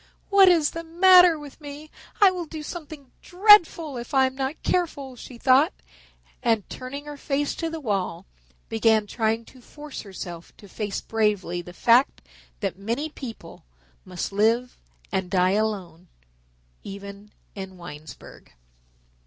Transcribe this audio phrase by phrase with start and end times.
[0.29, 1.91] "What is the matter with me?
[2.19, 5.73] I will do something dreadful if I am not careful," she thought,
[6.41, 8.25] and turning her face to the wall,
[8.67, 12.23] began trying to force herself to face bravely the fact
[12.61, 13.63] that many people
[14.03, 14.75] must live
[15.11, 16.07] and die alone,
[16.81, 18.51] even in Winesburg.